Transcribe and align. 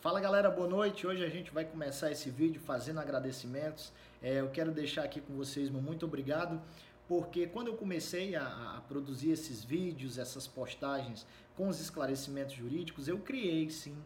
Fala 0.00 0.20
galera, 0.20 0.48
boa 0.48 0.68
noite. 0.68 1.08
Hoje 1.08 1.24
a 1.24 1.28
gente 1.28 1.50
vai 1.50 1.64
começar 1.64 2.12
esse 2.12 2.30
vídeo 2.30 2.60
fazendo 2.60 3.00
agradecimentos. 3.00 3.92
É, 4.22 4.38
eu 4.38 4.48
quero 4.48 4.70
deixar 4.70 5.02
aqui 5.02 5.20
com 5.20 5.34
vocês 5.34 5.68
meu 5.70 5.82
muito 5.82 6.06
obrigado, 6.06 6.62
porque 7.08 7.48
quando 7.48 7.66
eu 7.66 7.74
comecei 7.74 8.36
a, 8.36 8.76
a, 8.76 8.80
produzir 8.82 9.32
esses 9.32 9.64
vídeos, 9.64 10.16
essas 10.16 10.46
postagens 10.46 11.26
com 11.56 11.66
os 11.66 11.80
esclarecimentos 11.80 12.54
jurídicos, 12.54 13.08
eu 13.08 13.18
criei 13.18 13.68
sim 13.70 13.96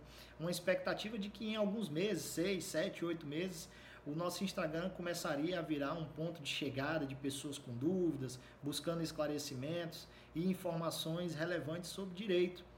uma 0.40 0.50
expectativa 0.50 1.18
de 1.18 1.28
que 1.28 1.44
em 1.44 1.56
alguns 1.56 1.90
meses, 1.90 2.22
seis, 2.22 2.64
sete, 2.64 3.04
oito 3.04 3.26
meses, 3.26 3.68
o 4.06 4.12
nosso 4.12 4.42
Instagram 4.42 4.88
começaria 4.88 5.58
a 5.58 5.62
virar 5.62 5.92
um 5.92 6.06
ponto 6.06 6.40
de 6.40 6.48
chegada 6.48 7.04
de 7.04 7.14
pessoas 7.14 7.58
com 7.58 7.70
dúvidas, 7.70 8.40
buscando 8.62 9.02
esclarecimentos 9.02 10.08
e 10.34 10.48
informações 10.48 11.34
relevantes 11.34 11.90
sobre 11.90 12.14
direito. 12.14 12.71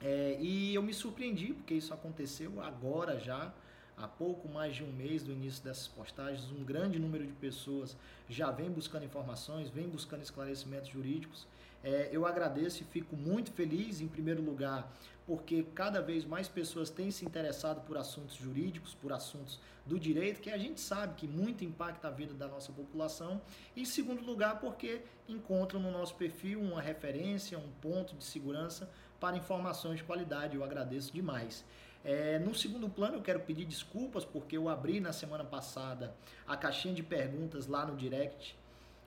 É, 0.00 0.36
e 0.40 0.74
eu 0.74 0.82
me 0.82 0.92
surpreendi, 0.92 1.52
porque 1.54 1.74
isso 1.74 1.94
aconteceu 1.94 2.60
agora 2.62 3.18
já, 3.18 3.52
há 3.96 4.08
pouco 4.08 4.48
mais 4.48 4.74
de 4.74 4.82
um 4.82 4.92
mês 4.92 5.22
do 5.22 5.32
início 5.32 5.62
dessas 5.62 5.88
postagens. 5.88 6.50
Um 6.50 6.64
grande 6.64 6.98
número 6.98 7.26
de 7.26 7.32
pessoas 7.32 7.96
já 8.28 8.50
vem 8.50 8.70
buscando 8.70 9.04
informações, 9.04 9.70
vem 9.70 9.88
buscando 9.88 10.22
esclarecimentos 10.22 10.88
jurídicos. 10.88 11.46
É, 11.82 12.08
eu 12.10 12.26
agradeço 12.26 12.82
e 12.82 12.86
fico 12.86 13.14
muito 13.14 13.52
feliz, 13.52 14.00
em 14.00 14.08
primeiro 14.08 14.42
lugar, 14.42 14.90
porque 15.26 15.66
cada 15.74 16.00
vez 16.00 16.24
mais 16.24 16.48
pessoas 16.48 16.88
têm 16.88 17.10
se 17.10 17.26
interessado 17.26 17.84
por 17.84 17.98
assuntos 17.98 18.36
jurídicos, 18.36 18.94
por 18.94 19.12
assuntos 19.12 19.60
do 19.84 19.98
direito, 20.00 20.40
que 20.40 20.50
a 20.50 20.56
gente 20.56 20.80
sabe 20.80 21.14
que 21.14 21.28
muito 21.28 21.62
impacta 21.62 22.08
a 22.08 22.10
vida 22.10 22.32
da 22.32 22.48
nossa 22.48 22.72
população. 22.72 23.40
E 23.76 23.82
em 23.82 23.84
segundo 23.84 24.24
lugar, 24.24 24.60
porque 24.60 25.02
encontram 25.28 25.78
no 25.78 25.90
nosso 25.90 26.14
perfil 26.14 26.58
uma 26.58 26.80
referência, 26.80 27.58
um 27.58 27.70
ponto 27.82 28.14
de 28.16 28.24
segurança 28.24 28.90
para 29.24 29.38
informações 29.38 29.96
de 29.96 30.04
qualidade. 30.04 30.54
Eu 30.54 30.62
agradeço 30.62 31.10
demais. 31.10 31.64
É, 32.04 32.38
no 32.38 32.54
segundo 32.54 32.90
plano, 32.90 33.14
eu 33.16 33.22
quero 33.22 33.40
pedir 33.40 33.64
desculpas 33.64 34.22
porque 34.22 34.54
eu 34.54 34.68
abri 34.68 35.00
na 35.00 35.14
semana 35.14 35.42
passada 35.42 36.14
a 36.46 36.58
caixinha 36.58 36.92
de 36.92 37.02
perguntas 37.02 37.66
lá 37.66 37.86
no 37.86 37.96
direct, 37.96 38.54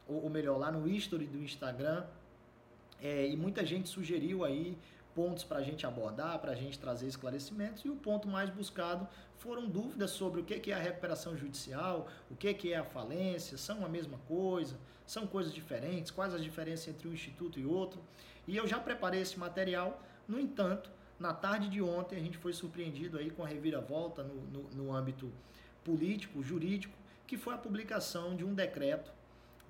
ou, 0.07 0.23
ou 0.23 0.29
melhor, 0.31 0.57
lá 0.57 0.71
no 0.71 0.89
history 0.89 1.27
do 1.27 1.37
Instagram 1.37 2.03
é, 2.99 3.27
e 3.27 3.37
muita 3.37 3.63
gente 3.63 3.87
sugeriu 3.89 4.43
aí 4.43 4.75
pontos 5.13 5.43
para 5.43 5.59
a 5.59 5.61
gente 5.61 5.85
abordar, 5.85 6.39
para 6.39 6.53
a 6.53 6.55
gente 6.55 6.79
trazer 6.79 7.05
esclarecimentos, 7.05 7.85
e 7.85 7.89
o 7.89 7.95
ponto 7.95 8.27
mais 8.27 8.49
buscado 8.49 9.07
foram 9.37 9.67
dúvidas 9.67 10.09
sobre 10.09 10.41
o 10.41 10.43
que 10.43 10.71
é 10.71 10.73
a 10.73 10.79
recuperação 10.79 11.37
judicial, 11.37 12.07
o 12.31 12.35
que 12.35 12.73
é 12.73 12.77
a 12.77 12.83
falência, 12.83 13.55
são 13.55 13.85
a 13.85 13.89
mesma 13.89 14.17
coisa, 14.27 14.79
são 15.05 15.27
coisas 15.27 15.53
diferentes, 15.53 16.09
quais 16.09 16.33
as 16.33 16.43
diferenças 16.43 16.87
entre 16.87 17.07
um 17.07 17.13
instituto 17.13 17.59
e 17.59 17.65
outro. 17.67 18.01
E 18.47 18.55
eu 18.55 18.65
já 18.65 18.79
preparei 18.79 19.21
esse 19.21 19.37
material, 19.37 20.01
no 20.27 20.39
entanto, 20.39 20.89
na 21.19 21.33
tarde 21.33 21.69
de 21.69 21.81
ontem 21.81 22.17
a 22.17 22.19
gente 22.19 22.37
foi 22.37 22.53
surpreendido 22.53 23.17
aí 23.17 23.29
com 23.29 23.43
a 23.43 23.47
reviravolta 23.47 24.23
no, 24.23 24.35
no, 24.35 24.69
no 24.69 24.93
âmbito 24.93 25.31
político, 25.83 26.43
jurídico, 26.43 26.93
que 27.25 27.37
foi 27.37 27.53
a 27.53 27.57
publicação 27.57 28.35
de 28.35 28.43
um 28.43 28.53
decreto 28.53 29.11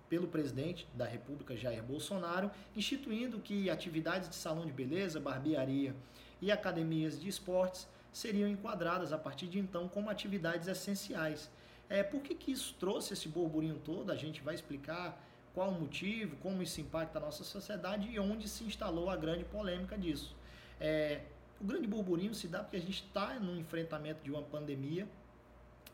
pelo 0.10 0.28
presidente 0.28 0.88
da 0.94 1.06
República, 1.06 1.56
Jair 1.56 1.84
Bolsonaro, 1.84 2.50
instituindo 2.76 3.40
que 3.40 3.70
atividades 3.70 4.30
de 4.30 4.36
salão 4.36 4.66
de 4.66 4.72
beleza, 4.72 5.20
barbearia 5.20 5.96
e 6.42 6.52
academias 6.52 7.20
de 7.20 7.28
esportes 7.28 7.88
seriam 8.12 8.50
enquadradas 8.50 9.12
a 9.12 9.18
partir 9.18 9.48
de 9.48 9.60
então 9.60 9.88
como 9.88 10.10
atividades 10.10 10.68
essenciais. 10.68 11.50
É, 11.90 12.04
por 12.04 12.22
que, 12.22 12.36
que 12.36 12.52
isso 12.52 12.76
trouxe 12.80 13.14
esse 13.14 13.28
burburinho 13.28 13.80
todo? 13.84 14.12
A 14.12 14.16
gente 14.16 14.42
vai 14.42 14.56
explicar 14.56 15.22
qual 15.54 15.70
o 15.70 15.80
motivo, 15.80 16.36
como 16.38 16.62
isso 16.62 16.80
impacta 16.82 17.18
a 17.18 17.22
nossa 17.22 17.44
sociedade 17.44 18.10
e 18.10 18.20
onde 18.20 18.48
se 18.48 18.64
instalou 18.64 19.10
a 19.10 19.16
grande 19.16 19.44
polêmica 19.46 19.98
disso. 19.98 20.36
É, 20.80 21.22
o 21.60 21.66
grande 21.66 21.88
burburinho 21.88 22.34
se 22.34 22.48
dá 22.48 22.60
porque 22.60 22.78
a 22.78 22.82
gente 22.82 23.04
está 23.04 23.40
no 23.40 23.58
enfrentamento 23.58 24.24
de 24.24 24.32
uma 24.32 24.44
pandemia 24.44 25.08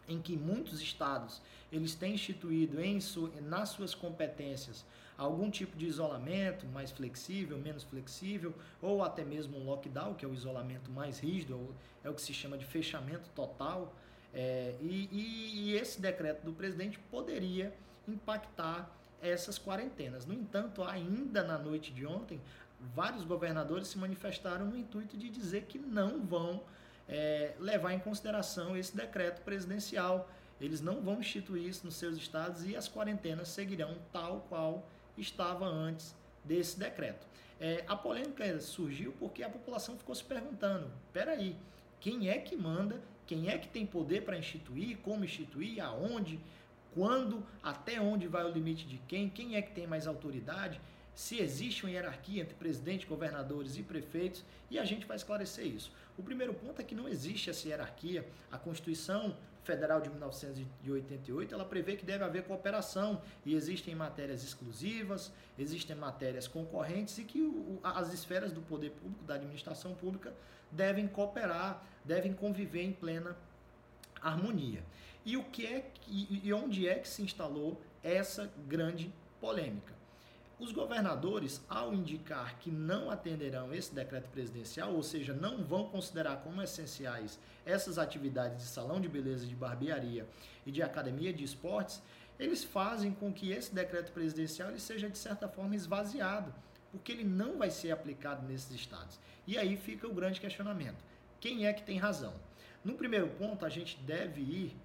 em 0.07 0.21
que 0.21 0.35
muitos 0.35 0.81
estados 0.81 1.41
eles 1.71 1.95
têm 1.95 2.15
instituído 2.15 2.81
em 2.81 2.99
su, 2.99 3.31
nas 3.41 3.69
suas 3.69 3.95
competências 3.95 4.85
algum 5.17 5.49
tipo 5.49 5.77
de 5.77 5.85
isolamento 5.85 6.65
mais 6.67 6.91
flexível, 6.91 7.57
menos 7.57 7.83
flexível, 7.83 8.53
ou 8.81 9.03
até 9.03 9.23
mesmo 9.23 9.57
um 9.57 9.65
lockdown, 9.65 10.15
que 10.15 10.25
é 10.25 10.27
o 10.27 10.33
isolamento 10.33 10.91
mais 10.91 11.19
rígido, 11.19 11.73
é 12.03 12.09
o 12.09 12.13
que 12.13 12.21
se 12.21 12.33
chama 12.33 12.57
de 12.57 12.65
fechamento 12.65 13.29
total. 13.35 13.93
É, 14.33 14.75
e, 14.81 15.09
e, 15.11 15.69
e 15.69 15.75
esse 15.75 16.01
decreto 16.01 16.43
do 16.43 16.51
presidente 16.53 16.99
poderia 17.11 17.73
impactar 18.07 18.91
essas 19.21 19.57
quarentenas. 19.57 20.25
No 20.25 20.33
entanto, 20.33 20.83
ainda 20.83 21.43
na 21.43 21.57
noite 21.57 21.93
de 21.93 22.05
ontem, 22.05 22.41
vários 22.95 23.23
governadores 23.23 23.87
se 23.87 23.97
manifestaram 23.97 24.65
no 24.65 24.77
intuito 24.77 25.17
de 25.17 25.29
dizer 25.29 25.63
que 25.63 25.79
não 25.79 26.21
vão 26.25 26.63
é, 27.07 27.53
levar 27.59 27.93
em 27.93 27.99
consideração 27.99 28.75
esse 28.75 28.95
decreto 28.95 29.41
presidencial. 29.41 30.29
Eles 30.59 30.81
não 30.81 31.01
vão 31.01 31.19
instituir 31.19 31.67
isso 31.67 31.85
nos 31.85 31.95
seus 31.95 32.15
estados 32.15 32.65
e 32.65 32.75
as 32.75 32.87
quarentenas 32.87 33.49
seguirão 33.49 33.97
tal 34.11 34.45
qual 34.49 34.87
estava 35.17 35.65
antes 35.65 36.15
desse 36.43 36.77
decreto. 36.79 37.27
É, 37.59 37.83
a 37.87 37.95
polêmica 37.95 38.59
surgiu 38.59 39.13
porque 39.19 39.43
a 39.43 39.49
população 39.49 39.97
ficou 39.97 40.13
se 40.13 40.23
perguntando: 40.23 40.91
peraí, 41.11 41.55
quem 41.99 42.29
é 42.29 42.37
que 42.37 42.55
manda? 42.55 42.99
Quem 43.25 43.49
é 43.49 43.57
que 43.57 43.67
tem 43.67 43.85
poder 43.85 44.23
para 44.23 44.37
instituir? 44.37 44.97
Como 44.97 45.23
instituir? 45.23 45.81
Aonde? 45.81 46.39
Quando? 46.93 47.43
Até 47.61 47.99
onde 47.99 48.27
vai 48.27 48.43
o 48.43 48.51
limite 48.51 48.85
de 48.85 48.97
quem? 49.07 49.29
Quem 49.29 49.55
é 49.55 49.61
que 49.61 49.71
tem 49.71 49.87
mais 49.87 50.05
autoridade? 50.07 50.79
Se 51.15 51.39
existe 51.39 51.83
uma 51.83 51.91
hierarquia 51.91 52.41
entre 52.41 52.55
presidente, 52.55 53.05
governadores 53.05 53.77
e 53.77 53.83
prefeitos, 53.83 54.43
e 54.69 54.79
a 54.79 54.85
gente 54.85 55.05
vai 55.05 55.15
esclarecer 55.15 55.65
isso. 55.65 55.91
O 56.17 56.23
primeiro 56.23 56.53
ponto 56.53 56.81
é 56.81 56.83
que 56.83 56.95
não 56.95 57.07
existe 57.07 57.49
essa 57.49 57.67
hierarquia. 57.67 58.27
A 58.51 58.57
Constituição 58.57 59.35
Federal 59.63 60.01
de 60.01 60.09
1988, 60.09 61.53
ela 61.55 61.63
prevê 61.63 61.95
que 61.95 62.05
deve 62.05 62.23
haver 62.23 62.43
cooperação 62.43 63.21
e 63.45 63.55
existem 63.55 63.95
matérias 63.95 64.43
exclusivas, 64.43 65.31
existem 65.57 65.95
matérias 65.95 66.47
concorrentes 66.47 67.17
e 67.17 67.23
que 67.23 67.41
as 67.81 68.11
esferas 68.11 68.51
do 68.51 68.61
poder 68.61 68.91
público, 68.91 69.23
da 69.23 69.35
administração 69.35 69.95
pública, 69.95 70.33
devem 70.69 71.07
cooperar, 71.07 71.81
devem 72.03 72.33
conviver 72.33 72.81
em 72.81 72.91
plena 72.91 73.37
harmonia. 74.21 74.83
E 75.25 75.37
o 75.37 75.43
que 75.45 75.65
é 75.65 75.89
e 76.09 76.51
onde 76.51 76.87
é 76.87 76.95
que 76.95 77.07
se 77.07 77.21
instalou 77.21 77.79
essa 78.03 78.51
grande 78.67 79.13
polêmica? 79.39 79.93
Os 80.59 80.71
governadores, 80.71 81.61
ao 81.67 81.93
indicar 81.93 82.57
que 82.59 82.69
não 82.69 83.09
atenderão 83.09 83.73
esse 83.73 83.93
decreto 83.93 84.29
presidencial, 84.29 84.93
ou 84.93 85.01
seja, 85.01 85.33
não 85.33 85.63
vão 85.63 85.89
considerar 85.89 86.37
como 86.37 86.61
essenciais 86.61 87.39
essas 87.65 87.97
atividades 87.97 88.57
de 88.57 88.63
salão 88.63 89.01
de 89.01 89.09
beleza, 89.09 89.47
de 89.47 89.55
barbearia 89.55 90.27
e 90.65 90.71
de 90.71 90.83
academia 90.83 91.33
de 91.33 91.43
esportes, 91.43 92.01
eles 92.39 92.63
fazem 92.63 93.11
com 93.11 93.33
que 93.33 93.51
esse 93.51 93.73
decreto 93.73 94.11
presidencial 94.11 94.69
ele 94.69 94.79
seja 94.79 95.09
de 95.09 95.17
certa 95.17 95.47
forma 95.47 95.75
esvaziado, 95.75 96.53
porque 96.91 97.11
ele 97.11 97.23
não 97.23 97.57
vai 97.57 97.71
ser 97.71 97.91
aplicado 97.91 98.47
nesses 98.47 98.71
estados. 98.71 99.19
E 99.47 99.57
aí 99.57 99.75
fica 99.75 100.07
o 100.07 100.13
grande 100.13 100.39
questionamento: 100.39 101.03
quem 101.39 101.65
é 101.65 101.73
que 101.73 101.83
tem 101.83 101.97
razão? 101.97 102.33
No 102.83 102.93
primeiro 102.93 103.27
ponto, 103.29 103.65
a 103.65 103.69
gente 103.69 103.97
deve 103.97 104.41
ir 104.41 104.75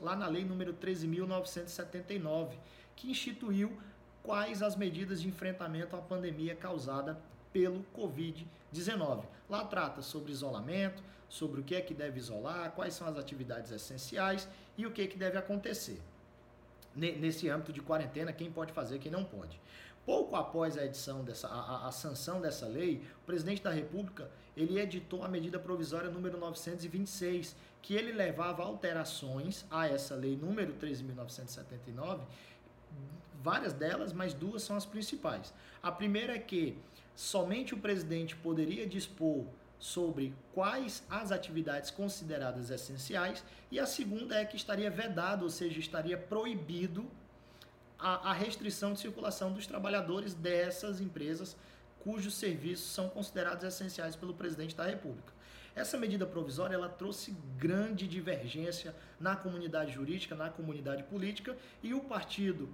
lá 0.00 0.16
na 0.16 0.26
lei 0.26 0.44
número 0.44 0.74
13.979, 0.74 2.54
que 2.96 3.10
instituiu 3.10 3.76
quais 4.24 4.62
as 4.62 4.74
medidas 4.74 5.20
de 5.20 5.28
enfrentamento 5.28 5.94
à 5.94 6.00
pandemia 6.00 6.56
causada 6.56 7.20
pelo 7.52 7.84
Covid-19. 7.96 9.22
Lá 9.48 9.64
trata 9.64 10.02
sobre 10.02 10.32
isolamento, 10.32 11.02
sobre 11.28 11.60
o 11.60 11.64
que 11.64 11.74
é 11.74 11.80
que 11.80 11.94
deve 11.94 12.18
isolar, 12.18 12.72
quais 12.72 12.94
são 12.94 13.06
as 13.06 13.18
atividades 13.18 13.70
essenciais 13.70 14.48
e 14.76 14.86
o 14.86 14.90
que 14.90 15.02
é 15.02 15.06
que 15.06 15.18
deve 15.18 15.36
acontecer. 15.38 16.00
Nesse 16.96 17.48
âmbito 17.48 17.72
de 17.72 17.82
quarentena, 17.82 18.32
quem 18.32 18.50
pode 18.50 18.72
fazer, 18.72 18.98
quem 18.98 19.12
não 19.12 19.24
pode. 19.24 19.60
Pouco 20.06 20.36
após 20.36 20.76
a 20.78 20.84
edição 20.84 21.22
dessa, 21.22 21.48
a, 21.48 21.88
a, 21.88 21.92
sanção 21.92 22.40
dessa 22.40 22.66
lei, 22.66 23.02
o 23.22 23.26
presidente 23.26 23.62
da 23.62 23.70
República 23.70 24.30
ele 24.56 24.78
editou 24.78 25.24
a 25.24 25.28
medida 25.28 25.58
provisória 25.58 26.10
número 26.10 26.38
926, 26.38 27.56
que 27.82 27.94
ele 27.94 28.12
levava 28.12 28.62
alterações 28.62 29.64
a 29.70 29.88
essa 29.88 30.14
lei 30.14 30.36
número 30.36 30.74
13.979, 30.74 32.20
várias 33.44 33.74
delas, 33.74 34.10
mas 34.10 34.32
duas 34.32 34.62
são 34.62 34.74
as 34.74 34.86
principais. 34.86 35.52
A 35.82 35.92
primeira 35.92 36.34
é 36.34 36.38
que 36.38 36.78
somente 37.14 37.74
o 37.74 37.76
presidente 37.76 38.34
poderia 38.34 38.86
dispor 38.86 39.44
sobre 39.78 40.34
quais 40.54 41.04
as 41.10 41.30
atividades 41.30 41.90
consideradas 41.90 42.70
essenciais, 42.70 43.44
e 43.70 43.78
a 43.78 43.84
segunda 43.84 44.34
é 44.34 44.44
que 44.46 44.56
estaria 44.56 44.90
vedado, 44.90 45.42
ou 45.42 45.50
seja, 45.50 45.78
estaria 45.78 46.16
proibido 46.16 47.04
a, 47.98 48.30
a 48.30 48.32
restrição 48.32 48.94
de 48.94 49.00
circulação 49.00 49.52
dos 49.52 49.66
trabalhadores 49.66 50.32
dessas 50.32 51.02
empresas 51.02 51.54
cujos 52.02 52.34
serviços 52.34 52.86
são 52.86 53.10
considerados 53.10 53.62
essenciais 53.62 54.16
pelo 54.16 54.32
presidente 54.32 54.74
da 54.74 54.86
República. 54.86 55.32
Essa 55.74 55.98
medida 55.98 56.24
provisória 56.24 56.74
ela 56.74 56.88
trouxe 56.88 57.36
grande 57.58 58.06
divergência 58.06 58.94
na 59.20 59.36
comunidade 59.36 59.92
jurídica, 59.92 60.34
na 60.34 60.48
comunidade 60.48 61.02
política 61.04 61.56
e 61.82 61.92
o 61.92 62.00
partido 62.00 62.68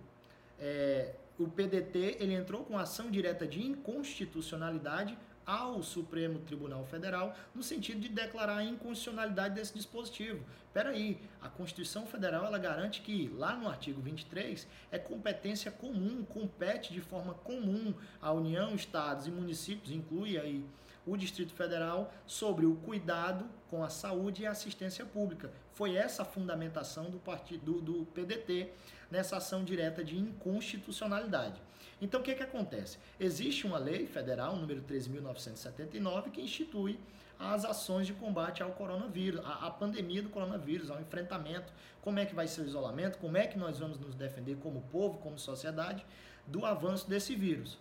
é, 0.61 1.15
o 1.39 1.49
PDT 1.49 2.19
ele 2.21 2.35
entrou 2.35 2.65
com 2.65 2.79
ação 2.79 3.11
direta 3.11 3.47
de 3.47 3.63
inconstitucionalidade 3.63 5.17
ao 5.47 5.83
Supremo 5.83 6.39
Tribunal 6.41 6.85
Federal 6.85 7.35
no 7.55 7.63
sentido 7.63 8.01
de 8.01 8.09
declarar 8.09 8.59
a 8.59 8.65
inconstitucionalidade 8.65 9.55
desse 9.55 9.75
dispositivo. 9.75 10.45
Espera 10.67 10.91
aí, 10.91 11.19
a 11.41 11.49
Constituição 11.49 12.07
Federal 12.07 12.45
ela 12.45 12.59
garante 12.59 13.01
que 13.01 13.29
lá 13.35 13.57
no 13.57 13.69
artigo 13.69 14.01
23 14.01 14.69
é 14.93 14.99
competência 14.99 15.73
comum, 15.73 16.25
compete 16.25 16.93
de 16.93 17.01
forma 17.01 17.35
comum 17.35 17.93
à 18.21 18.31
União, 18.33 18.75
estados 18.75 19.27
e 19.27 19.31
municípios, 19.31 19.91
inclui 19.91 20.39
aí 20.39 20.65
o 21.11 21.17
Distrito 21.17 21.53
Federal 21.53 22.13
sobre 22.25 22.65
o 22.65 22.77
cuidado 22.77 23.45
com 23.69 23.83
a 23.83 23.89
saúde 23.89 24.43
e 24.43 24.47
a 24.47 24.53
assistência 24.53 25.05
pública. 25.05 25.51
Foi 25.73 25.97
essa 25.97 26.23
a 26.23 26.25
fundamentação 26.25 27.11
do 27.11 27.19
partido 27.19 27.81
do, 27.81 28.07
PDT 28.07 28.71
nessa 29.11 29.39
ação 29.39 29.65
direta 29.65 30.05
de 30.05 30.17
inconstitucionalidade. 30.17 31.61
Então 32.01 32.21
o 32.21 32.23
que, 32.23 32.35
que 32.35 32.45
acontece? 32.45 32.97
Existe 33.19 33.67
uma 33.67 33.77
lei 33.77 34.07
federal, 34.07 34.55
número 34.55 34.83
13.979, 34.83 36.31
que 36.31 36.41
institui 36.41 36.97
as 37.39 37.65
ações 37.65 38.07
de 38.07 38.13
combate 38.13 38.63
ao 38.63 38.71
coronavírus, 38.71 39.41
à, 39.45 39.67
à 39.67 39.71
pandemia 39.71 40.23
do 40.23 40.29
coronavírus, 40.29 40.91
ao 40.91 41.01
enfrentamento, 41.01 41.73
como 42.03 42.21
é 42.21 42.27
que 42.27 42.35
vai 42.37 42.47
ser 42.47 42.61
o 42.61 42.67
isolamento, 42.67 43.19
como 43.19 43.37
é 43.37 43.49
que 43.49 43.59
nós 43.59 43.81
vamos 43.81 43.99
nos 43.99 44.15
defender 44.15 44.59
como 44.59 44.83
povo, 44.93 45.19
como 45.19 45.39
sociedade, 45.39 46.07
do 46.47 46.65
avanço 46.65 47.09
desse 47.09 47.35
vírus. 47.35 47.79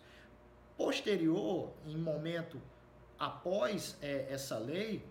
Posterior, 0.75 1.71
em 1.85 1.97
momento 1.97 2.59
após 3.19 3.97
é, 4.01 4.27
essa 4.29 4.57
lei, 4.57 5.03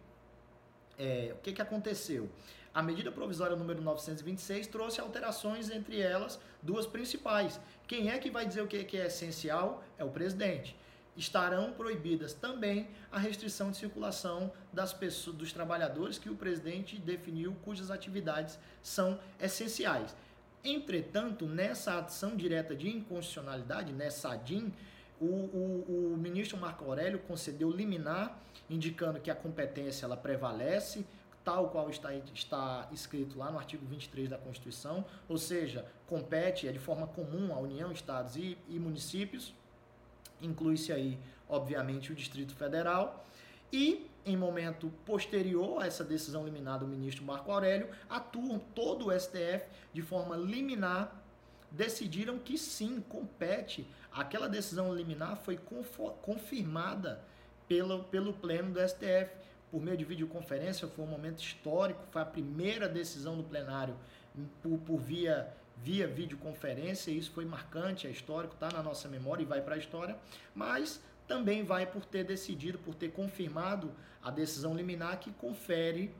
é, 0.98 1.34
o 1.34 1.42
que, 1.42 1.52
que 1.52 1.62
aconteceu? 1.62 2.28
A 2.72 2.82
medida 2.82 3.10
provisória 3.10 3.56
número 3.56 3.82
926 3.82 4.66
trouxe 4.66 5.00
alterações, 5.00 5.70
entre 5.70 6.00
elas 6.00 6.38
duas 6.62 6.86
principais. 6.86 7.60
Quem 7.86 8.10
é 8.10 8.18
que 8.18 8.30
vai 8.30 8.46
dizer 8.46 8.62
o 8.62 8.66
que, 8.66 8.84
que 8.84 8.96
é 8.96 9.06
essencial? 9.06 9.82
É 9.98 10.04
o 10.04 10.10
presidente. 10.10 10.76
Estarão 11.16 11.72
proibidas 11.72 12.32
também 12.32 12.88
a 13.10 13.18
restrição 13.18 13.72
de 13.72 13.76
circulação 13.76 14.52
das 14.72 14.92
pessoas, 14.92 15.36
dos 15.36 15.52
trabalhadores 15.52 16.18
que 16.18 16.30
o 16.30 16.36
presidente 16.36 16.96
definiu 16.96 17.56
cujas 17.64 17.90
atividades 17.90 18.58
são 18.82 19.18
essenciais. 19.40 20.14
Entretanto, 20.62 21.46
nessa 21.46 21.98
ação 21.98 22.36
direta 22.36 22.74
de 22.76 22.88
inconstitucionalidade, 22.88 23.92
nessa 23.92 24.32
ADIM, 24.32 24.72
o, 25.20 25.24
o, 25.24 26.12
o 26.14 26.16
ministro 26.16 26.56
Marco 26.56 26.84
Aurélio 26.84 27.18
concedeu 27.20 27.70
liminar, 27.70 28.38
indicando 28.68 29.20
que 29.20 29.30
a 29.30 29.34
competência 29.34 30.04
ela 30.04 30.16
prevalece, 30.16 31.04
tal 31.44 31.70
qual 31.70 31.88
está, 31.88 32.14
está 32.34 32.88
escrito 32.92 33.38
lá 33.38 33.50
no 33.50 33.58
artigo 33.58 33.84
23 33.86 34.28
da 34.28 34.38
Constituição, 34.38 35.04
ou 35.28 35.38
seja, 35.38 35.86
compete 36.06 36.68
é 36.68 36.72
de 36.72 36.78
forma 36.78 37.06
comum 37.06 37.52
à 37.54 37.58
União, 37.58 37.90
Estados 37.90 38.36
e, 38.36 38.58
e 38.68 38.78
municípios, 38.78 39.54
inclui-se 40.40 40.92
aí, 40.92 41.18
obviamente, 41.48 42.12
o 42.12 42.14
Distrito 42.14 42.54
Federal, 42.54 43.24
e 43.72 44.08
em 44.24 44.36
momento 44.36 44.92
posterior 45.06 45.82
a 45.82 45.86
essa 45.86 46.04
decisão 46.04 46.44
liminar 46.44 46.78
do 46.78 46.86
ministro 46.86 47.24
Marco 47.24 47.50
Aurélio, 47.50 47.88
atua 48.08 48.60
todo 48.74 49.06
o 49.06 49.18
STF 49.18 49.64
de 49.92 50.02
forma 50.02 50.36
liminar 50.36 51.24
decidiram 51.70 52.38
que 52.38 52.56
sim, 52.56 53.02
compete. 53.08 53.86
Aquela 54.12 54.48
decisão 54.48 54.94
liminar 54.94 55.36
foi 55.36 55.58
confirmada 56.22 57.20
pelo, 57.68 58.04
pelo 58.04 58.32
pleno 58.32 58.72
do 58.72 58.80
STF 58.80 59.30
por 59.70 59.82
meio 59.82 59.96
de 59.96 60.04
videoconferência, 60.04 60.88
foi 60.88 61.04
um 61.04 61.08
momento 61.08 61.42
histórico, 61.42 62.00
foi 62.10 62.22
a 62.22 62.24
primeira 62.24 62.88
decisão 62.88 63.36
do 63.36 63.44
plenário 63.44 63.94
por, 64.62 64.78
por 64.78 64.98
via, 64.98 65.52
via 65.76 66.06
videoconferência, 66.06 67.10
isso 67.10 67.30
foi 67.32 67.44
marcante, 67.44 68.06
é 68.06 68.10
histórico, 68.10 68.54
está 68.54 68.70
na 68.70 68.82
nossa 68.82 69.08
memória 69.08 69.42
e 69.42 69.46
vai 69.46 69.60
para 69.60 69.74
a 69.74 69.78
história, 69.78 70.16
mas 70.54 71.02
também 71.26 71.62
vai 71.62 71.84
por 71.84 72.04
ter 72.04 72.24
decidido, 72.24 72.78
por 72.78 72.94
ter 72.94 73.12
confirmado 73.12 73.92
a 74.22 74.30
decisão 74.30 74.74
liminar 74.74 75.20
que 75.20 75.30
confere 75.32 76.14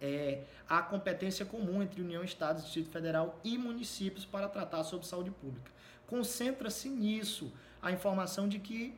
é, 0.00 0.42
a 0.68 0.82
competência 0.82 1.44
comum 1.44 1.82
entre 1.82 2.00
União, 2.00 2.22
Estados, 2.22 2.64
Distrito 2.64 2.90
Federal 2.90 3.38
e 3.42 3.56
municípios 3.56 4.24
para 4.24 4.48
tratar 4.48 4.84
sobre 4.84 5.06
saúde 5.06 5.30
pública. 5.30 5.70
Concentra-se 6.10 6.88
nisso 6.88 7.52
a 7.80 7.92
informação 7.92 8.48
de 8.48 8.58
que 8.58 8.92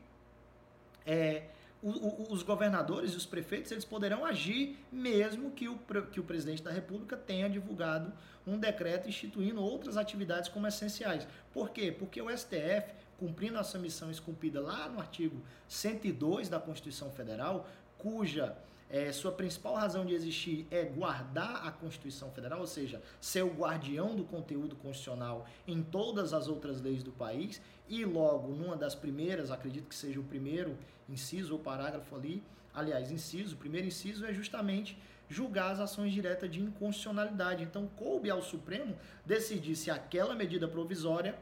é, 1.04 1.42
o, 1.82 1.90
o, 1.90 2.32
os 2.32 2.42
governadores 2.42 3.12
e 3.12 3.16
os 3.16 3.26
prefeitos 3.26 3.70
eles 3.70 3.84
poderão 3.84 4.24
agir 4.24 4.78
mesmo 4.90 5.50
que 5.50 5.68
o, 5.68 5.78
que 6.10 6.18
o 6.18 6.24
presidente 6.24 6.62
da 6.62 6.70
República 6.70 7.14
tenha 7.14 7.50
divulgado 7.50 8.10
um 8.46 8.58
decreto 8.58 9.10
instituindo 9.10 9.62
outras 9.62 9.98
atividades 9.98 10.48
como 10.48 10.66
essenciais. 10.66 11.28
Por 11.52 11.68
quê? 11.68 11.92
Porque 11.92 12.20
o 12.22 12.34
STF, 12.34 12.94
cumprindo 13.18 13.58
a 13.58 13.62
sua 13.62 13.78
missão 13.78 14.10
esculpida 14.10 14.62
lá 14.62 14.88
no 14.88 14.98
artigo 14.98 15.38
102 15.68 16.48
da 16.48 16.58
Constituição 16.58 17.10
Federal, 17.10 17.68
cuja 17.98 18.56
é, 18.92 19.10
sua 19.10 19.32
principal 19.32 19.74
razão 19.74 20.04
de 20.04 20.12
existir 20.12 20.66
é 20.70 20.84
guardar 20.84 21.66
a 21.66 21.72
Constituição 21.72 22.30
Federal, 22.30 22.60
ou 22.60 22.66
seja, 22.66 23.02
ser 23.18 23.42
o 23.42 23.48
guardião 23.48 24.14
do 24.14 24.22
conteúdo 24.22 24.76
constitucional 24.76 25.46
em 25.66 25.82
todas 25.82 26.34
as 26.34 26.46
outras 26.46 26.78
leis 26.82 27.02
do 27.02 27.10
país, 27.10 27.58
e 27.88 28.04
logo, 28.04 28.54
numa 28.54 28.76
das 28.76 28.94
primeiras, 28.94 29.50
acredito 29.50 29.88
que 29.88 29.94
seja 29.94 30.20
o 30.20 30.24
primeiro 30.24 30.76
inciso 31.08 31.54
ou 31.54 31.58
parágrafo 31.58 32.14
ali, 32.14 32.42
aliás, 32.74 33.10
inciso, 33.10 33.54
o 33.54 33.58
primeiro 33.58 33.86
inciso 33.86 34.26
é 34.26 34.32
justamente 34.34 34.98
julgar 35.26 35.72
as 35.72 35.80
ações 35.80 36.12
diretas 36.12 36.50
de 36.50 36.60
inconstitucionalidade. 36.60 37.64
Então, 37.64 37.86
coube 37.96 38.30
ao 38.30 38.42
Supremo 38.42 38.94
decidir 39.24 39.74
se 39.74 39.90
aquela 39.90 40.34
medida 40.34 40.68
provisória 40.68 41.34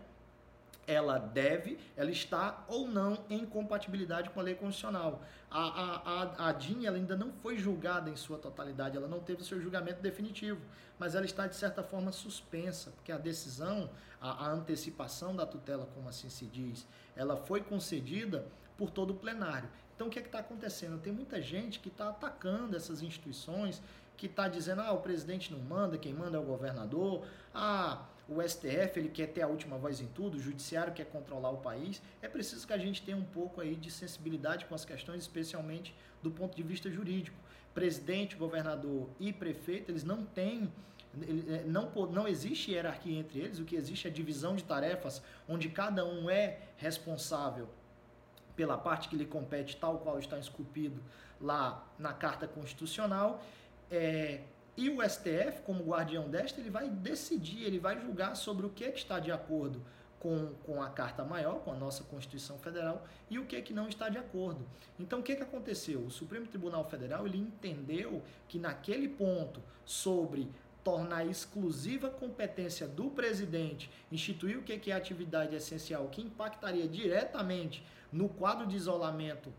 ela 0.87 1.19
deve, 1.19 1.79
ela 1.97 2.11
está 2.11 2.65
ou 2.69 2.89
não 2.89 3.25
em 3.29 3.45
compatibilidade 3.47 4.31
com 4.31 4.41
a 4.41 4.43
lei 4.43 4.55
constitucional. 4.55 5.23
A, 5.51 5.61
a, 5.61 6.23
a, 6.23 6.49
a 6.49 6.53
DIN 6.53 6.87
ela 6.87 6.97
ainda 6.97 7.17
não 7.17 7.33
foi 7.33 7.57
julgada 7.59 8.11
em 8.11 8.17
sua 8.17 8.39
totalidade, 8.39 8.97
ela 8.97 9.09
não 9.09 9.21
teve 9.21 9.43
o 9.43 9.45
seu 9.45 9.61
julgamento 9.61 10.01
definitivo, 10.01 10.61
mas 10.99 11.15
ela 11.15 11.25
está 11.25 11.47
de 11.47 11.57
certa 11.57 11.83
forma 11.83 12.13
suspensa, 12.13 12.91
porque 12.91 13.13
a 13.13 13.19
decisão, 13.19 13.91
a, 14.21 14.47
a 14.47 14.51
antecipação 14.51 15.35
da 15.35 15.47
tutela, 15.47 15.89
como 15.95 16.09
assim 16.09 16.29
se 16.29 16.47
diz, 16.47 16.87
ela 17.17 17.37
foi 17.37 17.61
concedida 17.61 18.47
por 18.77 18.91
todo 18.91 19.11
o 19.11 19.15
plenário. 19.15 19.69
Então 19.95 20.09
o 20.09 20.11
que 20.11 20.19
é 20.19 20.23
está 20.23 20.39
acontecendo? 20.39 20.99
Tem 20.99 21.13
muita 21.13 21.43
gente 21.43 21.79
que 21.79 21.89
está 21.89 22.09
atacando 22.09 22.77
essas 22.77 23.03
instituições, 23.03 23.83
que 24.17 24.27
está 24.27 24.49
dizendo, 24.49 24.83
ah, 24.83 24.93
o 24.93 25.01
presidente 25.01 25.53
não 25.53 25.61
manda, 25.61 25.97
quem 25.97 26.13
manda 26.13 26.37
é 26.37 26.41
o 26.41 26.43
governador, 26.43 27.25
ah, 27.55 28.03
o 28.31 28.41
STF 28.41 28.99
ele 28.99 29.09
quer 29.09 29.27
ter 29.27 29.43
a 29.43 29.49
última 29.49 29.77
voz 29.77 30.01
em 30.01 30.07
tudo, 30.07 30.37
o 30.37 30.41
judiciário 30.41 30.93
quer 30.93 31.07
controlar 31.07 31.51
o 31.51 31.57
país, 31.57 32.01
é 32.23 32.29
preciso 32.29 32.65
que 32.65 32.73
a 32.73 32.79
gente 32.79 33.03
tenha 33.03 33.17
um 33.17 33.25
pouco 33.25 33.61
aí 33.61 33.75
de 33.75 33.91
sensibilidade 33.91 34.67
com 34.67 34.75
as 34.75 34.85
questões, 34.85 35.23
especialmente 35.23 35.93
do 36.23 36.31
ponto 36.31 36.57
de 36.57 36.63
vista 36.63 36.89
jurídico. 36.89 37.37
Presidente, 37.75 38.37
governador 38.37 39.09
e 39.19 39.33
prefeito, 39.33 39.91
eles 39.91 40.05
não 40.05 40.25
têm 40.25 40.73
é, 41.49 41.65
não, 41.65 41.91
não 42.07 42.29
existe 42.29 42.71
hierarquia 42.71 43.19
entre 43.19 43.41
eles, 43.41 43.59
o 43.59 43.65
que 43.65 43.75
existe 43.75 44.07
é 44.07 44.11
divisão 44.11 44.55
de 44.55 44.63
tarefas, 44.63 45.21
onde 45.49 45.69
cada 45.69 46.05
um 46.05 46.31
é 46.31 46.59
responsável 46.77 47.69
pela 48.55 48.79
parte 48.79 49.09
que 49.09 49.17
lhe 49.17 49.25
compete, 49.25 49.77
tal 49.77 49.99
qual 49.99 50.21
está 50.21 50.39
esculpido 50.39 51.03
lá 51.41 51.85
na 51.99 52.13
Carta 52.13 52.47
Constitucional. 52.47 53.43
É, 53.91 54.43
e 54.77 54.89
o 54.89 55.03
STF, 55.03 55.63
como 55.65 55.85
guardião 55.85 56.29
desta, 56.29 56.61
ele 56.61 56.71
vai 56.71 56.89
decidir, 56.89 57.65
ele 57.65 57.79
vai 57.79 58.01
julgar 58.01 58.35
sobre 58.35 58.67
o 58.67 58.71
que, 58.71 58.85
é 58.85 58.91
que 58.91 58.99
está 58.99 59.19
de 59.19 59.31
acordo 59.31 59.83
com, 60.19 60.53
com 60.65 60.83
a 60.83 60.89
Carta 60.89 61.25
Maior, 61.25 61.61
com 61.61 61.73
a 61.73 61.77
nossa 61.77 62.05
Constituição 62.05 62.59
Federal, 62.59 63.05
e 63.29 63.39
o 63.39 63.47
que, 63.47 63.57
é 63.57 63.63
que 63.63 63.73
não 63.73 63.89
está 63.89 64.09
de 64.09 64.19
acordo. 64.19 64.67
Então, 64.99 65.21
o 65.21 65.23
que, 65.23 65.33
é 65.33 65.37
que 65.37 65.43
aconteceu? 65.43 66.01
O 66.01 66.11
Supremo 66.11 66.47
Tribunal 66.47 66.85
Federal 66.89 67.27
ele 67.27 67.39
entendeu 67.39 68.23
que 68.47 68.59
naquele 68.59 69.09
ponto 69.09 69.63
sobre 69.85 70.49
tornar 70.85 71.27
exclusiva 71.27 72.09
competência 72.09 72.87
do 72.87 73.11
presidente 73.11 73.91
instituir 74.11 74.59
o 74.59 74.63
que 74.63 74.91
é 74.91 74.95
atividade 74.95 75.55
essencial 75.55 76.09
que 76.09 76.23
impactaria 76.23 76.89
diretamente 76.89 77.85
no 78.11 78.29
quadro 78.29 78.67
de 78.67 78.77
isolamento 78.77 79.53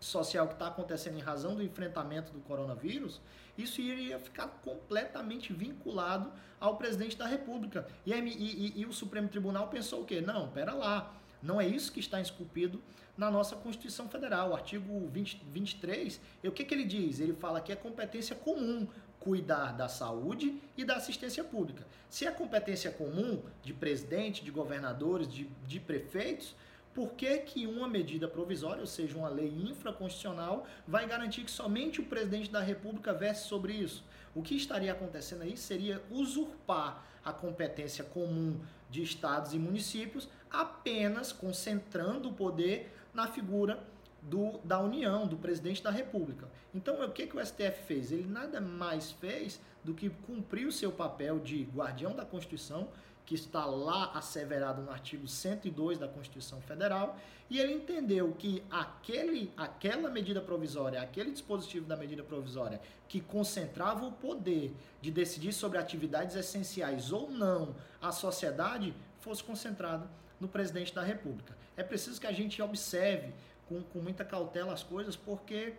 social 0.00 0.46
que 0.46 0.54
está 0.54 0.68
acontecendo 0.68 1.16
em 1.16 1.20
razão 1.20 1.54
do 1.54 1.62
enfrentamento 1.62 2.32
do 2.32 2.40
coronavírus, 2.40 3.20
isso 3.56 3.80
iria 3.80 4.18
ficar 4.18 4.46
completamente 4.62 5.52
vinculado 5.52 6.32
ao 6.60 6.76
presidente 6.76 7.16
da 7.16 7.26
República. 7.26 7.86
E, 8.06 8.12
e, 8.12 8.16
e, 8.16 8.80
e 8.80 8.86
o 8.86 8.92
Supremo 8.92 9.28
Tribunal 9.28 9.68
pensou 9.68 10.02
o 10.02 10.04
quê? 10.04 10.20
Não, 10.20 10.48
pera 10.48 10.72
lá, 10.72 11.12
não 11.42 11.60
é 11.60 11.66
isso 11.66 11.92
que 11.92 12.00
está 12.00 12.20
esculpido 12.20 12.80
na 13.16 13.30
nossa 13.30 13.56
Constituição 13.56 14.08
Federal. 14.08 14.50
O 14.50 14.54
artigo 14.54 15.08
20, 15.08 15.42
23, 15.50 16.20
o 16.44 16.52
que, 16.52 16.64
que 16.64 16.74
ele 16.74 16.84
diz? 16.84 17.18
Ele 17.18 17.34
fala 17.34 17.60
que 17.60 17.72
é 17.72 17.76
competência 17.76 18.36
comum 18.36 18.86
cuidar 19.18 19.72
da 19.72 19.88
saúde 19.88 20.60
e 20.76 20.84
da 20.84 20.96
assistência 20.96 21.42
pública. 21.42 21.84
Se 22.08 22.26
é 22.26 22.30
competência 22.30 22.90
comum 22.90 23.42
de 23.62 23.74
presidente, 23.74 24.44
de 24.44 24.50
governadores, 24.50 25.28
de, 25.28 25.44
de 25.66 25.80
prefeitos, 25.80 26.54
por 26.94 27.12
que, 27.12 27.38
que 27.38 27.66
uma 27.66 27.88
medida 27.88 28.26
provisória, 28.26 28.80
ou 28.80 28.86
seja, 28.86 29.16
uma 29.16 29.28
lei 29.28 29.48
infraconstitucional, 29.48 30.66
vai 30.86 31.06
garantir 31.06 31.44
que 31.44 31.50
somente 31.50 32.00
o 32.00 32.04
presidente 32.04 32.50
da 32.50 32.60
República 32.60 33.12
verse 33.12 33.46
sobre 33.46 33.72
isso? 33.72 34.04
O 34.34 34.42
que 34.42 34.56
estaria 34.56 34.92
acontecendo 34.92 35.42
aí 35.42 35.56
seria 35.56 36.02
usurpar 36.10 37.04
a 37.24 37.32
competência 37.32 38.04
comum 38.04 38.60
de 38.90 39.02
estados 39.02 39.52
e 39.52 39.58
municípios, 39.58 40.28
apenas 40.50 41.32
concentrando 41.32 42.30
o 42.30 42.32
poder 42.32 42.92
na 43.12 43.26
figura 43.26 43.82
do, 44.22 44.58
da 44.64 44.80
União, 44.80 45.26
do 45.26 45.36
presidente 45.36 45.82
da 45.82 45.90
República. 45.90 46.48
Então, 46.74 47.04
o 47.04 47.10
que, 47.10 47.26
que 47.26 47.36
o 47.36 47.44
STF 47.44 47.82
fez? 47.86 48.12
Ele 48.12 48.26
nada 48.26 48.60
mais 48.60 49.10
fez 49.12 49.60
do 49.84 49.94
que 49.94 50.10
cumprir 50.10 50.66
o 50.66 50.72
seu 50.72 50.92
papel 50.92 51.38
de 51.38 51.64
guardião 51.74 52.14
da 52.14 52.24
Constituição, 52.24 52.88
que 53.28 53.34
está 53.34 53.66
lá 53.66 54.10
asseverado 54.14 54.80
no 54.80 54.90
artigo 54.90 55.28
102 55.28 55.98
da 55.98 56.08
Constituição 56.08 56.62
Federal, 56.62 57.14
e 57.50 57.58
ele 57.60 57.74
entendeu 57.74 58.32
que 58.32 58.64
aquele, 58.70 59.52
aquela 59.54 60.08
medida 60.08 60.40
provisória, 60.40 61.02
aquele 61.02 61.30
dispositivo 61.30 61.84
da 61.84 61.94
medida 61.94 62.22
provisória 62.22 62.80
que 63.06 63.20
concentrava 63.20 64.06
o 64.06 64.12
poder 64.12 64.74
de 65.02 65.10
decidir 65.10 65.52
sobre 65.52 65.76
atividades 65.76 66.36
essenciais 66.36 67.12
ou 67.12 67.30
não 67.30 67.74
à 68.00 68.12
sociedade, 68.12 68.94
fosse 69.20 69.44
concentrado 69.44 70.08
no 70.40 70.48
presidente 70.48 70.94
da 70.94 71.02
República. 71.02 71.54
É 71.76 71.82
preciso 71.82 72.18
que 72.18 72.26
a 72.26 72.32
gente 72.32 72.62
observe 72.62 73.34
com, 73.68 73.82
com 73.82 73.98
muita 73.98 74.24
cautela 74.24 74.72
as 74.72 74.82
coisas, 74.82 75.16
porque 75.16 75.74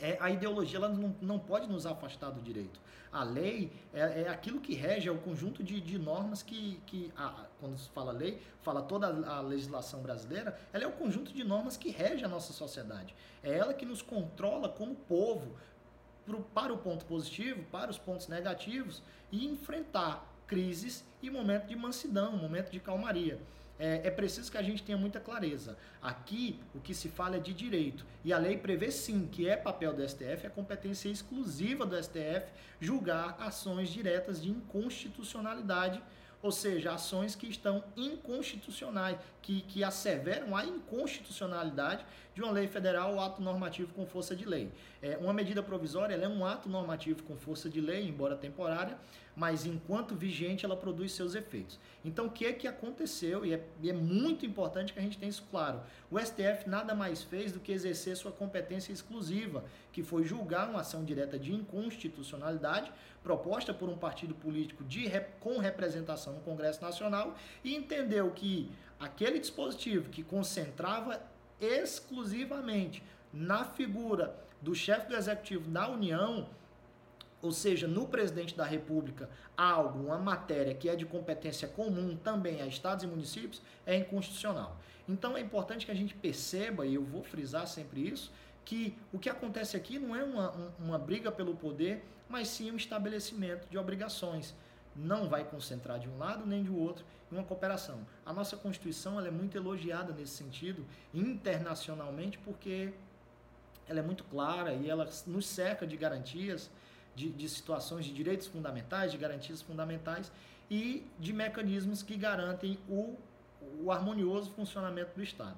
é, 0.00 0.16
a 0.20 0.30
ideologia 0.30 0.78
ela 0.78 0.88
não, 0.88 1.14
não 1.20 1.38
pode 1.38 1.66
nos 1.66 1.86
afastar 1.86 2.30
do 2.30 2.40
direito. 2.40 2.80
A 3.10 3.24
lei 3.24 3.72
é, 3.92 4.22
é 4.22 4.28
aquilo 4.28 4.60
que 4.60 4.74
rege, 4.74 5.08
é 5.08 5.12
o 5.12 5.18
conjunto 5.18 5.62
de, 5.62 5.80
de 5.80 5.98
normas 5.98 6.42
que, 6.42 6.80
que 6.86 7.12
a, 7.16 7.46
quando 7.58 7.78
se 7.78 7.88
fala 7.90 8.12
lei, 8.12 8.40
fala 8.62 8.82
toda 8.82 9.06
a 9.06 9.40
legislação 9.40 10.00
brasileira, 10.00 10.58
ela 10.72 10.84
é 10.84 10.86
o 10.86 10.92
conjunto 10.92 11.32
de 11.32 11.42
normas 11.42 11.76
que 11.76 11.90
rege 11.90 12.24
a 12.24 12.28
nossa 12.28 12.52
sociedade. 12.52 13.14
É 13.42 13.56
ela 13.56 13.72
que 13.72 13.86
nos 13.86 14.02
controla 14.02 14.68
como 14.68 14.94
povo 14.94 15.56
pro, 16.26 16.40
para 16.40 16.72
o 16.72 16.78
ponto 16.78 17.04
positivo, 17.06 17.64
para 17.64 17.90
os 17.90 17.98
pontos 17.98 18.28
negativos 18.28 19.02
e 19.32 19.46
enfrentar 19.46 20.26
crises 20.46 21.04
e 21.22 21.30
momento 21.30 21.66
de 21.66 21.76
mansidão, 21.76 22.32
momento 22.36 22.70
de 22.70 22.80
calmaria 22.80 23.38
é, 23.78 24.00
é, 24.04 24.10
preciso 24.10 24.50
que 24.50 24.58
a 24.58 24.62
gente 24.62 24.82
tenha 24.82 24.98
muita 24.98 25.20
clareza. 25.20 25.76
Aqui, 26.02 26.60
o 26.74 26.80
que 26.80 26.94
se 26.94 27.08
fala 27.08 27.36
é 27.36 27.38
de 27.38 27.54
direito. 27.54 28.04
E 28.24 28.32
a 28.32 28.38
lei 28.38 28.56
prevê 28.56 28.90
sim 28.90 29.26
que 29.30 29.48
é 29.48 29.56
papel 29.56 29.94
do 29.94 30.06
STF, 30.06 30.46
é 30.46 30.50
competência 30.50 31.08
exclusiva 31.08 31.86
do 31.86 31.96
STF 32.02 32.46
julgar 32.80 33.36
ações 33.40 33.88
diretas 33.88 34.42
de 34.42 34.50
inconstitucionalidade 34.50 36.02
ou 36.40 36.52
seja, 36.52 36.92
ações 36.92 37.34
que 37.34 37.48
estão 37.48 37.82
inconstitucionais, 37.96 39.18
que, 39.42 39.62
que 39.62 39.82
asseveram 39.82 40.56
a 40.56 40.64
inconstitucionalidade 40.64 42.04
de 42.38 42.44
uma 42.44 42.52
lei 42.52 42.68
federal 42.68 43.14
ou 43.14 43.20
ato 43.20 43.42
normativo 43.42 43.92
com 43.92 44.06
força 44.06 44.36
de 44.36 44.44
lei. 44.44 44.70
É, 45.02 45.16
uma 45.16 45.32
medida 45.32 45.60
provisória 45.60 46.14
é 46.14 46.28
um 46.28 46.46
ato 46.46 46.68
normativo 46.68 47.24
com 47.24 47.36
força 47.36 47.68
de 47.68 47.80
lei, 47.80 48.08
embora 48.08 48.36
temporária, 48.36 48.96
mas 49.34 49.66
enquanto 49.66 50.14
vigente 50.14 50.64
ela 50.64 50.76
produz 50.76 51.10
seus 51.10 51.34
efeitos. 51.34 51.80
Então 52.04 52.26
o 52.26 52.30
que 52.30 52.46
é 52.46 52.52
que 52.52 52.68
aconteceu, 52.68 53.44
e 53.44 53.54
é, 53.54 53.64
e 53.82 53.90
é 53.90 53.92
muito 53.92 54.46
importante 54.46 54.92
que 54.92 55.00
a 55.00 55.02
gente 55.02 55.18
tenha 55.18 55.30
isso 55.30 55.44
claro, 55.50 55.80
o 56.08 56.16
STF 56.16 56.68
nada 56.68 56.94
mais 56.94 57.24
fez 57.24 57.50
do 57.50 57.58
que 57.58 57.72
exercer 57.72 58.16
sua 58.16 58.30
competência 58.30 58.92
exclusiva, 58.92 59.64
que 59.92 60.04
foi 60.04 60.22
julgar 60.22 60.70
uma 60.70 60.82
ação 60.82 61.04
direta 61.04 61.36
de 61.36 61.52
inconstitucionalidade 61.52 62.92
proposta 63.20 63.74
por 63.74 63.88
um 63.88 63.98
partido 63.98 64.32
político 64.32 64.84
de, 64.84 65.10
com 65.40 65.58
representação 65.58 66.34
no 66.34 66.40
Congresso 66.40 66.80
Nacional 66.80 67.36
e 67.64 67.74
entendeu 67.74 68.30
que 68.30 68.70
aquele 69.00 69.40
dispositivo 69.40 70.08
que 70.08 70.22
concentrava 70.22 71.20
exclusivamente 71.60 73.02
na 73.32 73.64
figura 73.64 74.34
do 74.60 74.74
chefe 74.74 75.08
do 75.08 75.16
executivo 75.16 75.68
da 75.70 75.88
União, 75.88 76.48
ou 77.40 77.52
seja, 77.52 77.86
no 77.86 78.06
presidente 78.06 78.56
da 78.56 78.64
República, 78.64 79.30
algo, 79.56 80.06
uma 80.06 80.18
matéria 80.18 80.74
que 80.74 80.88
é 80.88 80.96
de 80.96 81.06
competência 81.06 81.68
comum 81.68 82.16
também 82.16 82.60
a 82.60 82.66
estados 82.66 83.04
e 83.04 83.06
municípios, 83.06 83.62
é 83.86 83.96
inconstitucional. 83.96 84.76
Então 85.08 85.36
é 85.36 85.40
importante 85.40 85.86
que 85.86 85.92
a 85.92 85.94
gente 85.94 86.14
perceba, 86.14 86.84
e 86.86 86.94
eu 86.94 87.04
vou 87.04 87.22
frisar 87.22 87.66
sempre 87.66 88.08
isso, 88.08 88.32
que 88.64 88.96
o 89.12 89.18
que 89.18 89.30
acontece 89.30 89.76
aqui 89.76 89.98
não 89.98 90.14
é 90.14 90.22
uma, 90.22 90.50
uma 90.78 90.98
briga 90.98 91.32
pelo 91.32 91.54
poder, 91.54 92.04
mas 92.28 92.48
sim 92.48 92.70
um 92.70 92.76
estabelecimento 92.76 93.66
de 93.70 93.78
obrigações. 93.78 94.54
Não 94.94 95.28
vai 95.28 95.44
concentrar 95.44 95.98
de 95.98 96.08
um 96.08 96.18
lado 96.18 96.44
nem 96.46 96.62
de 96.62 96.70
outro 96.70 97.04
em 97.30 97.36
uma 97.36 97.44
cooperação. 97.44 98.06
A 98.24 98.32
nossa 98.32 98.56
Constituição 98.56 99.18
ela 99.18 99.28
é 99.28 99.30
muito 99.30 99.56
elogiada 99.56 100.12
nesse 100.12 100.32
sentido, 100.32 100.84
internacionalmente, 101.14 102.38
porque 102.38 102.92
ela 103.88 104.00
é 104.00 104.02
muito 104.02 104.24
clara 104.24 104.74
e 104.74 104.88
ela 104.88 105.08
nos 105.26 105.46
cerca 105.46 105.86
de 105.86 105.96
garantias 105.96 106.70
de, 107.14 107.30
de 107.30 107.48
situações 107.48 108.04
de 108.04 108.12
direitos 108.12 108.46
fundamentais, 108.46 109.10
de 109.10 109.18
garantias 109.18 109.62
fundamentais 109.62 110.30
e 110.70 111.06
de 111.18 111.32
mecanismos 111.32 112.02
que 112.02 112.16
garantem 112.16 112.78
o, 112.88 113.16
o 113.80 113.90
harmonioso 113.90 114.50
funcionamento 114.52 115.12
do 115.14 115.22
Estado. 115.22 115.56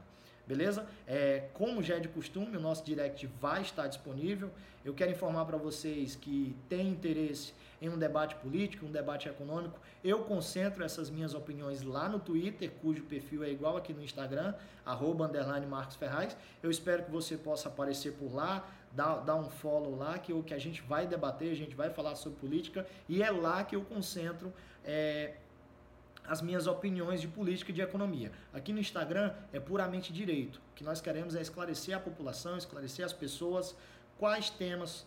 Beleza? 0.51 0.85
É, 1.07 1.45
como 1.55 1.81
já 1.81 1.95
é 1.95 2.01
de 2.01 2.09
costume, 2.09 2.57
o 2.57 2.61
nosso 2.61 2.85
direct 2.85 3.25
vai 3.41 3.63
estar 3.63 3.87
disponível. 3.87 4.51
Eu 4.85 4.93
quero 4.93 5.13
informar 5.13 5.45
para 5.45 5.57
vocês 5.57 6.17
que 6.17 6.57
tem 6.69 6.89
interesse 6.89 7.55
em 7.81 7.89
um 7.89 7.97
debate 7.97 8.35
político, 8.35 8.85
um 8.85 8.91
debate 8.91 9.29
econômico. 9.29 9.79
Eu 10.03 10.25
concentro 10.25 10.83
essas 10.83 11.09
minhas 11.09 11.35
opiniões 11.35 11.83
lá 11.83 12.09
no 12.09 12.19
Twitter, 12.19 12.69
cujo 12.83 13.05
perfil 13.05 13.45
é 13.45 13.51
igual 13.51 13.77
aqui 13.77 13.93
no 13.93 14.03
Instagram, 14.03 14.53
arroba, 14.85 15.31
Marcos 15.69 15.95
Ferraz. 15.95 16.37
Eu 16.61 16.69
espero 16.69 17.05
que 17.05 17.13
você 17.13 17.37
possa 17.37 17.69
aparecer 17.69 18.15
por 18.15 18.35
lá, 18.35 18.69
dá, 18.91 19.19
dá 19.19 19.37
um 19.37 19.49
follow 19.49 19.97
lá, 19.97 20.19
que, 20.19 20.33
eu, 20.33 20.43
que 20.43 20.53
a 20.53 20.59
gente 20.59 20.83
vai 20.83 21.07
debater, 21.07 21.53
a 21.53 21.57
gente 21.57 21.77
vai 21.77 21.91
falar 21.91 22.17
sobre 22.17 22.41
política, 22.41 22.85
e 23.09 23.23
é 23.23 23.31
lá 23.31 23.63
que 23.63 23.77
eu 23.77 23.83
concentro 23.83 24.53
é, 24.85 25.35
as 26.31 26.41
minhas 26.41 26.69
opiniões 26.69 27.21
de 27.21 27.27
política 27.27 27.73
e 27.73 27.75
de 27.75 27.81
economia. 27.81 28.31
Aqui 28.53 28.73
no 28.73 28.79
Instagram 28.79 29.35
é 29.53 29.59
puramente 29.59 30.13
direito. 30.13 30.63
O 30.71 30.75
que 30.77 30.85
nós 30.85 31.01
queremos 31.01 31.35
é 31.35 31.43
esclarecer 31.43 31.97
a 31.97 31.99
população, 31.99 32.57
esclarecer 32.57 33.05
as 33.05 33.13
pessoas 33.13 33.75
quais 34.17 34.49
temas 34.49 35.05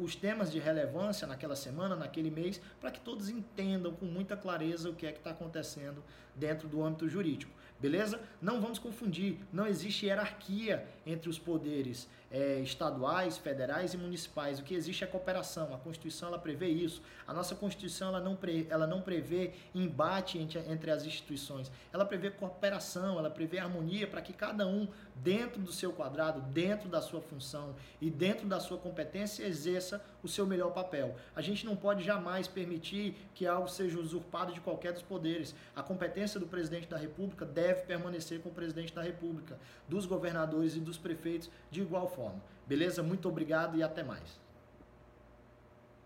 os 0.00 0.14
temas 0.14 0.50
de 0.52 0.60
relevância 0.60 1.26
naquela 1.26 1.56
semana, 1.56 1.96
naquele 1.96 2.30
mês, 2.30 2.60
para 2.80 2.90
que 2.92 3.00
todos 3.00 3.28
entendam 3.28 3.92
com 3.92 4.06
muita 4.06 4.36
clareza 4.36 4.88
o 4.88 4.94
que 4.94 5.04
é 5.04 5.10
que 5.10 5.18
está 5.18 5.30
acontecendo 5.30 6.04
dentro 6.36 6.68
do 6.68 6.84
âmbito 6.84 7.08
jurídico. 7.08 7.52
Beleza? 7.80 8.20
Não 8.42 8.60
vamos 8.60 8.78
confundir, 8.78 9.38
não 9.50 9.66
existe 9.66 10.06
hierarquia 10.06 10.86
entre 11.06 11.30
os 11.30 11.38
poderes 11.38 12.08
é, 12.30 12.60
estaduais, 12.60 13.36
federais 13.36 13.92
e 13.92 13.96
municipais. 13.96 14.58
O 14.58 14.62
que 14.62 14.74
existe 14.74 15.02
é 15.02 15.06
cooperação. 15.06 15.74
A 15.74 15.78
Constituição 15.78 16.28
ela 16.28 16.38
prevê 16.38 16.68
isso. 16.68 17.02
A 17.26 17.34
nossa 17.34 17.54
Constituição 17.54 18.08
ela 18.08 18.20
não, 18.20 18.36
pre, 18.36 18.66
ela 18.70 18.86
não 18.86 19.00
prevê 19.00 19.52
embate 19.74 20.38
entre, 20.38 20.58
entre 20.70 20.90
as 20.90 21.04
instituições. 21.04 21.70
Ela 21.92 22.04
prevê 22.04 22.30
cooperação, 22.30 23.18
ela 23.18 23.30
prevê 23.30 23.58
harmonia 23.58 24.06
para 24.06 24.22
que 24.22 24.32
cada 24.32 24.66
um, 24.66 24.86
dentro 25.16 25.60
do 25.60 25.72
seu 25.72 25.92
quadrado, 25.92 26.40
dentro 26.52 26.88
da 26.88 27.00
sua 27.00 27.20
função 27.20 27.74
e 28.00 28.08
dentro 28.10 28.46
da 28.46 28.60
sua 28.60 28.78
competência, 28.78 29.44
exerça 29.44 30.02
o 30.22 30.28
seu 30.28 30.46
melhor 30.46 30.72
papel. 30.72 31.16
A 31.34 31.42
gente 31.42 31.66
não 31.66 31.74
pode 31.74 32.04
jamais 32.04 32.46
permitir 32.46 33.16
que 33.34 33.46
algo 33.46 33.68
seja 33.68 33.98
usurpado 33.98 34.52
de 34.52 34.60
qualquer 34.60 34.92
dos 34.92 35.02
poderes. 35.02 35.54
A 35.74 35.82
competência 35.82 36.38
do 36.38 36.46
presidente 36.46 36.88
da 36.88 36.96
República 36.96 37.44
deve 37.70 37.82
permanecer 37.82 38.40
com 38.40 38.48
o 38.48 38.52
presidente 38.52 38.92
da 38.92 39.02
República, 39.02 39.56
dos 39.88 40.04
governadores 40.04 40.74
e 40.74 40.80
dos 40.80 40.98
prefeitos 40.98 41.48
de 41.70 41.80
igual 41.80 42.08
forma. 42.08 42.42
Beleza? 42.66 43.02
Muito 43.02 43.28
obrigado 43.28 43.76
e 43.76 43.82
até 43.82 44.02
mais. 44.02 44.40